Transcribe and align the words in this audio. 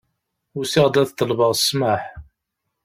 Usiɣ-d 0.59 0.95
ad 1.01 1.09
ḍelbeɣ 1.19 1.51
ssmaḥ. 1.55 2.03